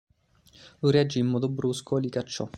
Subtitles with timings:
[0.79, 2.49] Lui reagì in modo brusco e li cacciò.